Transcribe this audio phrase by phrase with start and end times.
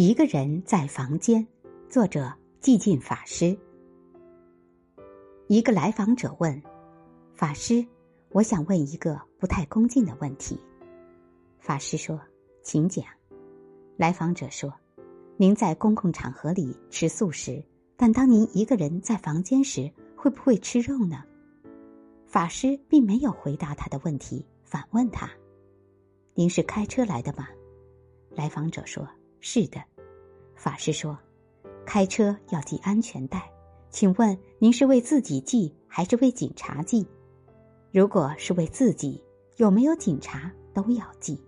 [0.00, 1.44] 一个人在房间，
[1.88, 2.32] 作者
[2.62, 3.58] 寂静法师。
[5.48, 6.62] 一个来访者问
[7.34, 7.84] ：“法师，
[8.28, 10.56] 我想问一个不太恭敬的问题。”
[11.58, 12.16] 法师说
[12.62, 13.04] ：“请讲。”
[13.98, 14.72] 来访者说
[15.36, 17.60] ：“您在公共场合里吃素食，
[17.96, 21.24] 但当您一个人在房间时，会不会吃肉呢？”
[22.24, 25.28] 法师并没有回答他的问题，反问他
[26.34, 27.48] ：“您是开车来的吗？”
[28.30, 29.04] 来访者说。
[29.40, 29.82] 是的，
[30.54, 31.18] 法师说，
[31.86, 33.50] 开车要系安全带。
[33.90, 37.06] 请问您是为自己系还是为警察系？
[37.90, 39.22] 如果是为自己，
[39.56, 41.40] 有没有警察都要系。